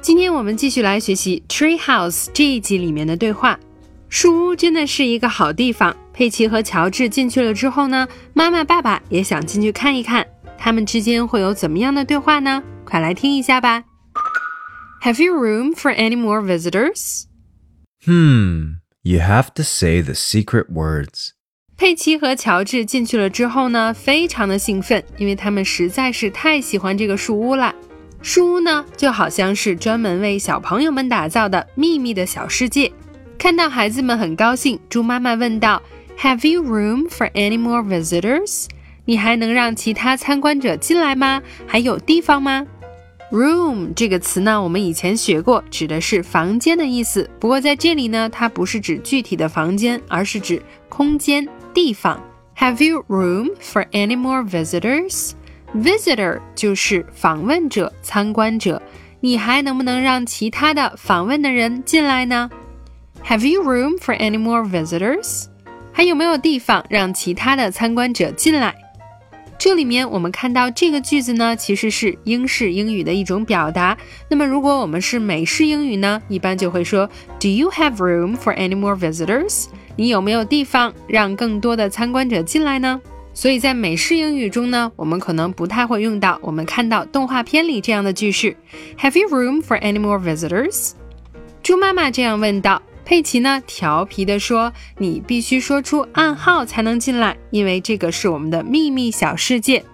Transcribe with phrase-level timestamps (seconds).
[0.00, 3.58] 今天我们继续来学习《Tree House》这一集里面的对话。
[4.08, 5.94] 树屋真的是一个好地方。
[6.12, 10.26] 佩奇和乔治进去了之后呢，妈妈、爸爸也想进去看一看，
[10.56, 12.62] 他们之间会有怎么样的对话呢？
[12.84, 13.84] 快来听一下吧。
[15.02, 17.24] Have you room for any more visitors?
[18.04, 21.30] Hmm, you have to say the secret words.
[21.76, 27.74] 佩奇和乔治进去了之后呢，非常的兴奋，因为他们实在是太喜欢这个树屋了。
[28.30, 32.92] 书屋呢，就好像是专门为小朋友们打造的秘密的小世界。
[33.38, 35.82] 看到孩子们很高兴，猪妈妈问道
[36.18, 38.66] ：“Have you room for any more visitors？”
[39.06, 41.40] 你还能让其他参观者进来吗？
[41.66, 42.66] 还有地方吗
[43.32, 47.30] ？Room 这个词呢，我们以前学过，指的是房间的意思。
[47.40, 52.22] 不过在这里呢，它不是指具体的房间，而是指空间、地方。
[52.58, 55.30] Have you room for any more visitors?
[55.74, 58.80] Visitor 就是访问者、参观者。
[59.20, 62.48] 你还能不能让其他的访问的人进来呢
[63.24, 65.46] ？Have you room for any more visitors?
[65.92, 68.74] 还有没有地方让其他的参观者进来？
[69.58, 73.98] 这里面我们看到这个句子呢，其实是英式英语的一种表达。
[74.30, 77.10] 那么如果我们是美式英语呢，一般就会说
[77.40, 79.66] Do you have room for any more visitors？
[79.96, 83.00] 你有没有地方让更多的参观者进来呢？
[83.38, 88.56] 所以在美式英语中呢，我们可能不太会用到我们看到动画片里这样的句式。
[88.98, 90.90] Have you room for any more visitors？
[91.62, 92.82] 猪妈妈这样问道。
[93.04, 99.84] 佩奇呢，调皮地说：“你必须说出暗号才能进来，因为这个是我们的秘密小世界。”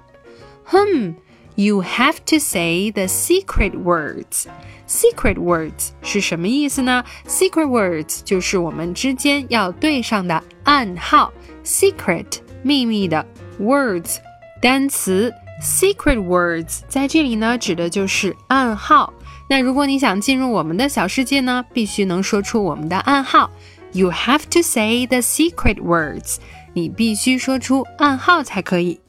[0.64, 1.14] 哼
[1.54, 4.46] ，You have to say the secret words.
[4.88, 11.30] Secret words 是什么意思呢？Secret words 就是我们之间要对上的暗号。
[11.62, 13.25] Secret 秘密的
[13.59, 14.17] words
[14.61, 15.31] 单词
[15.61, 19.13] secret words 在这里呢，指的就是暗号。
[19.49, 23.49] 那如果你想进入我们的小世界呢，必须能说出我们的暗号。
[23.91, 26.37] You have to say the secret words。
[26.73, 28.99] 你必须说出暗号才可以。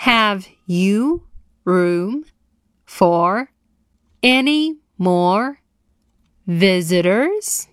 [0.00, 1.20] Have you
[1.65, 2.23] room
[2.85, 3.49] for
[4.23, 5.59] any more
[6.47, 7.67] visitors?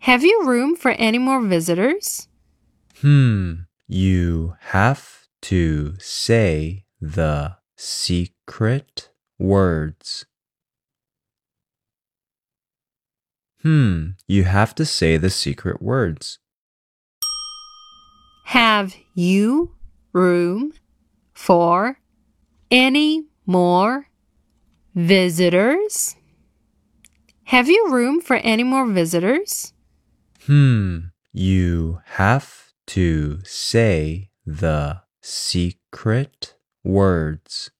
[0.00, 2.28] Have you room for any more visitors?
[3.00, 3.54] Hmm,
[3.86, 10.26] you have to say the secret words.
[13.62, 16.38] Hmm, you have to say the secret words.
[18.46, 19.74] Have you
[20.12, 20.72] room
[21.34, 21.98] for
[22.69, 24.07] any more
[24.95, 26.15] visitors?
[27.45, 29.73] Have you room for any more visitors?
[30.45, 37.71] Hmm, you have to say the secret words.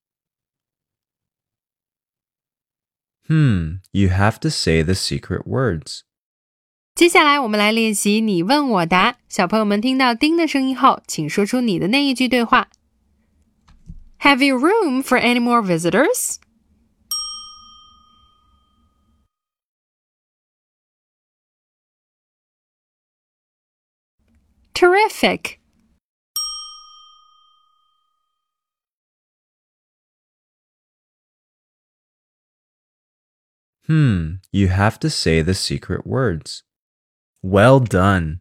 [3.28, 6.02] Hmm, you have to say the secret words.
[6.94, 9.18] 接下来我们来练习你问我答。
[9.28, 12.70] 小朋友们听到“叮”的声音后，请说出你的那一句对话。
[14.19, 16.41] Have you room for any more visitors?
[24.75, 25.61] Terrific.
[33.87, 36.63] Hmm, you have to say the secret words.
[37.43, 38.41] Well done.